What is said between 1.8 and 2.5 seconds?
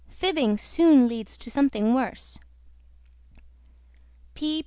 WORSE.